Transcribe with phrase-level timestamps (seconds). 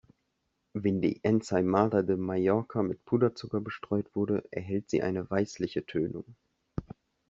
[0.73, 6.25] Wenn die Ensaïmada de Mallorca mit Puderzucker bestreut wurde, erhält sie eine weißliche Tönung.